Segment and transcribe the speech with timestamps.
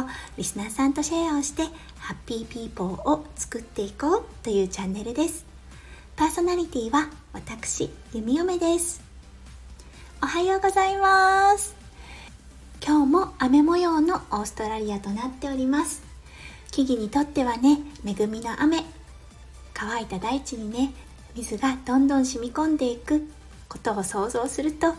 [0.00, 1.62] をリスナーさんとシェアをして
[1.98, 5.44] ハッピーピーポーを作っていこうというチャンネルです。
[6.16, 9.02] パーソナリティは私弓嫁です。
[10.22, 11.74] おはようございます。
[12.84, 16.02] 今日も雨模様のオーストラリアとなっております。
[16.70, 18.84] 木々にとってはね恵みの雨。
[19.74, 20.92] 乾いた大地にね
[21.34, 23.28] 水がどんどん染み込んでいく。
[23.72, 24.94] ことを想像するとあ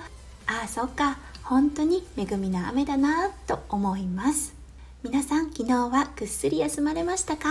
[0.63, 4.62] あそっか本当に恵みの雨だなと思います。
[5.03, 7.49] 皆さん昨日はぐっすり休まれましたか？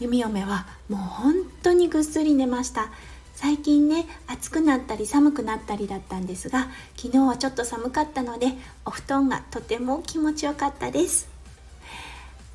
[0.00, 2.90] 弓嫁はもう本当にぐっすり寝ました。
[3.32, 8.52] 最近ね暑くなったり寒くなったりだったんですが昨日はちょっと寒かったので
[8.84, 11.26] お布団がとても気持ちよかったです。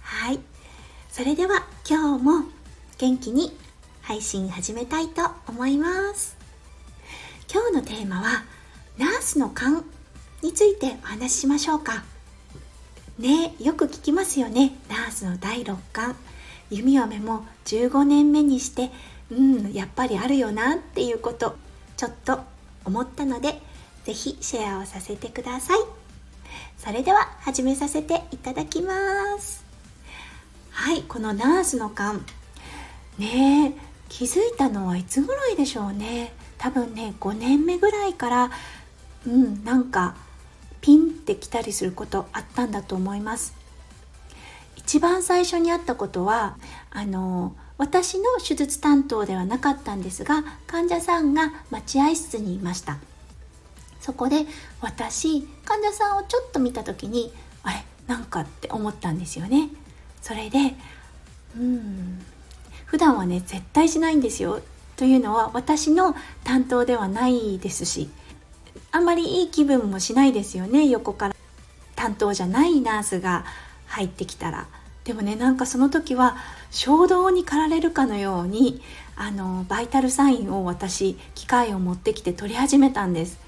[0.01, 0.39] はい。
[1.09, 2.43] それでは今日も
[2.99, 3.57] 元気に
[4.03, 6.37] 配信始めたいと思います。
[7.51, 8.43] 今日のテーマは
[8.99, 9.83] ナースの勘
[10.43, 12.03] についてお話ししましょうか。
[13.19, 14.73] ねよく聞きますよね。
[14.89, 16.15] ナースの第6巻
[16.71, 18.91] 弓嫁も15年目にして
[19.29, 21.55] うんやっぱりあるよなっていうこと。
[21.97, 22.39] ちょっと
[22.85, 23.61] 思ったので
[24.05, 25.79] 是非シェアをさせてください。
[26.77, 28.93] それでは始めさせていただきま
[29.37, 29.65] す。
[30.71, 32.25] はいこのナースの勘
[33.17, 36.31] ねえ気づいたのはいつぐらいでしょうね。
[36.57, 38.51] 多分ね5年目ぐらいから
[39.27, 40.15] うんなんか
[41.33, 43.53] ってきたりすることあったんだと思います。
[44.75, 46.57] 一番最初にあったことは
[46.89, 52.97] あの私の手術担当ではなかったんですが患者さんが待合室にいました。
[53.99, 54.45] そこで
[54.81, 59.69] 私患者さんをちょっと見た時にあれなんかって思ったんですよね。
[60.21, 60.75] それで
[61.55, 62.25] うん
[62.85, 64.61] 普段はね絶対しないんですよ。
[64.95, 68.09] というのは私の担当ではないですし
[68.91, 71.35] あんまりいい気分もしないですよね横から。
[71.95, 73.43] 担当じゃないナースが
[73.87, 74.67] 入ってきたら。
[75.03, 76.37] でもねなんかその時は
[76.71, 78.81] 衝動に駆られるかのように
[79.15, 83.39] あのバイタルサインを私機械を持ってきて取り始めたんです。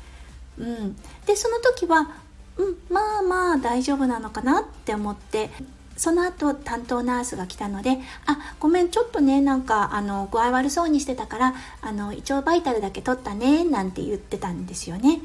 [0.57, 2.11] うん、でその時は、
[2.57, 5.49] うん、まあまあ大丈夫なのかなって思って
[6.01, 15.21] その後担当ナースが来たので「あごめんちょっとねなんかあの具合悪そうにしてたからあの一応バイタルだけ取ったね」なんて言ってたんですよね。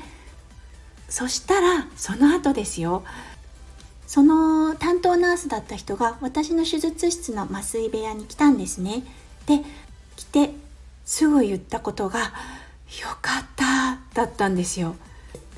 [1.09, 3.05] そしたらその後ですよ
[4.07, 9.03] その担当ナースだった人が私の手術室の麻酔部屋に来たんですね。
[9.47, 9.65] で
[10.17, 10.51] 来て
[11.07, 12.21] すぐ言ったことが
[13.01, 14.95] 「よかった」だったんですよ。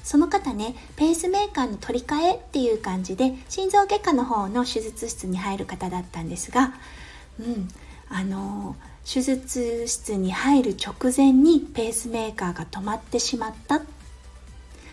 [0.02, 6.72] その方ねペースメーカーの取り替えっていう感じで心臓外科の方の手術室に入る方だったんですが、
[7.38, 7.68] うん、
[8.08, 13.82] あの手術室に入る直前にペースメーカーが止まってしまった。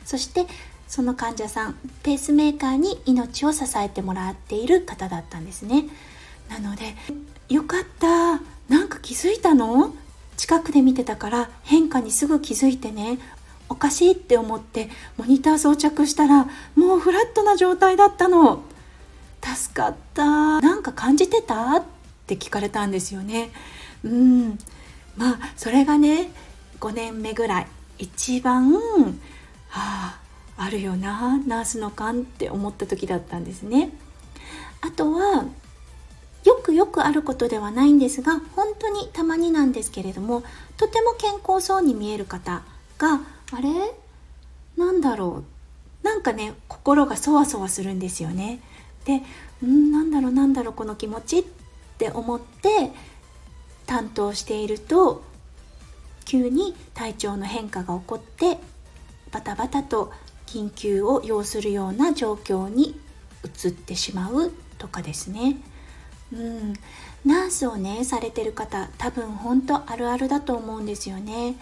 [0.06, 0.48] そして
[0.88, 5.86] その患者さんペースメーカーに命を支えてもらっている方だったんですね。
[6.50, 6.96] なので
[7.50, 8.40] よかった
[8.70, 9.96] なんか気づいたの？
[10.38, 13.18] 近くで見てたから変化にすぐ気づいてね。
[13.70, 16.46] おかしいって思ってモニター装着したら
[16.76, 18.64] もうフラットな状態だったの。
[19.42, 20.62] 助かった。
[20.62, 21.78] なんか感じてた？
[21.78, 21.84] っ
[22.28, 23.52] て聞かれたんですよね。
[24.04, 24.60] うん。
[25.18, 26.32] まあそれがね
[26.80, 27.68] 5年目ぐらい。
[27.98, 28.80] 一番は
[29.70, 30.20] あ
[30.58, 31.38] あるよな。
[31.46, 33.92] ナースの勘って思った時だったんですね。
[34.82, 35.46] あとは
[36.44, 40.44] よくよくあることではないんですが本当にたまになんですけれども
[40.78, 42.62] とても健康そうに見える方
[43.00, 43.22] が
[43.52, 43.70] あれ？
[44.78, 45.44] なんだろ
[46.04, 46.06] う？
[46.06, 48.60] なんかね心がそわそわするんですよね。
[49.06, 49.22] で
[49.64, 51.44] うんなんだろうなんだろうこの気持ちっ
[51.98, 52.92] て思って
[53.86, 55.24] 担当していると
[56.26, 58.58] 急に体調の変化が起こって
[59.32, 60.12] バタバタと
[60.48, 63.00] 緊急を要するような状況に
[63.44, 65.58] 移ってしまうとかですね。
[66.34, 66.74] うん、
[67.24, 71.56] ナースをねされてる方多分本当あるあるだと思うんですよね。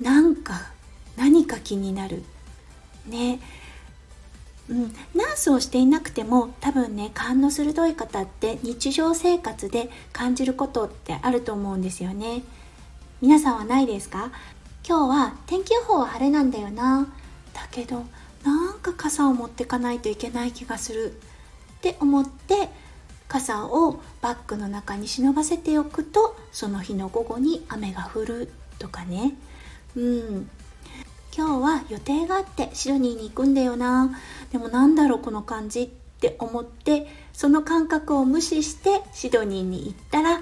[0.00, 0.70] なんか
[1.16, 2.22] 何か気になる。
[3.06, 3.40] ね。
[4.68, 12.42] うん、ナースをしていなくても多分ね勘の鋭い方って日常生活で感じることってあると思うんですよね。
[13.22, 14.32] 皆さんはないですか？
[14.86, 17.06] 今日は天気予報は晴れなんだよな。
[17.54, 18.04] だけど
[18.42, 21.12] なんか傘を持ってかないといけない気がする。
[21.12, 22.68] って思って
[23.28, 29.34] 傘をバッグの中に忍ばせておくとその日の午後に雨が降るとかね。
[29.94, 30.50] うん。
[31.36, 34.18] 今日は予定があってシドニーに行くんだよな。
[34.50, 40.40] でもなんだろうこの感じって思ってその感覚を無視してシドニーに行ったら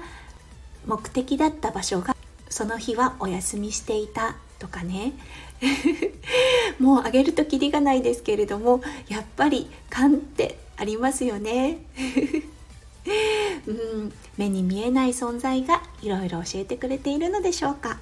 [0.85, 2.15] 目的だった場所が
[2.47, 5.11] その日はお休みしていたとかね。
[6.79, 11.79] もうあげるときりがないですけれどもやっぱり勘ってありますよね。
[13.67, 14.13] うん。
[14.37, 17.99] 目に見えない存在がいろいろ教えてくれているのでしょうか。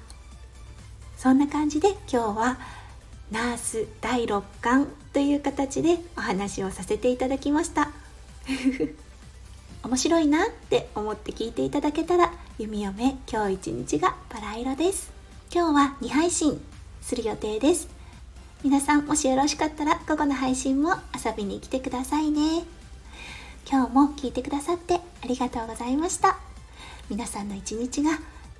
[1.16, 2.83] そんな感じで今日は
[3.30, 7.90] ナース第6巻という形でお話をさせていただきました。
[9.82, 15.10] 面白いなって思って聞いていただけたら弓嫁今日一日がバラ色です。
[15.52, 16.60] 今日は2配信
[17.00, 17.88] する予定です。
[18.62, 22.64] 皆さんもしよろしかったら午後の配信も遊びに来てくださいね。
[23.70, 26.38] 今日も聞いてくださってありがとうございました。
[27.08, 28.12] 皆さんの一日が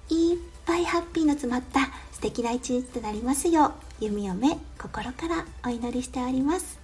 [0.08, 3.83] いっぱいハッピーの詰まった素敵な一日となりますよう。
[4.00, 6.78] 弓嫁心からお祈りしております。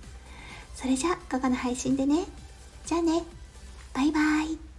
[0.75, 2.25] それじゃ午後の配信でね。
[2.87, 3.23] じゃあね。
[3.93, 4.70] バイバイ。